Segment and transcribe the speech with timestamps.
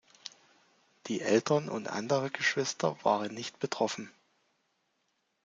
[1.05, 4.09] Die Eltern und andere Geschwister waren nicht betroffen.